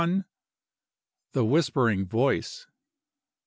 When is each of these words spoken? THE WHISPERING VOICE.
THE 1.33 1.45
WHISPERING 1.45 2.05
VOICE. 2.07 2.65